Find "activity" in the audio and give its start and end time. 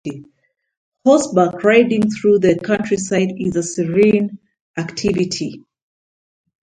4.75-5.63